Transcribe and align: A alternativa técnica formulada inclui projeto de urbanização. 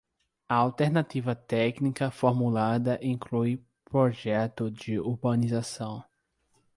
A 0.49 0.55
alternativa 0.55 1.35
técnica 1.35 2.09
formulada 2.09 2.97
inclui 3.03 3.63
projeto 3.85 4.71
de 4.71 4.99
urbanização. 4.99 6.03